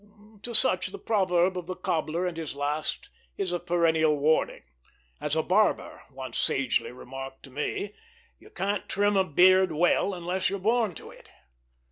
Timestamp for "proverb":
0.97-1.55